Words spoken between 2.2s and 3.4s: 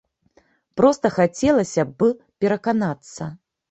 пераканацца.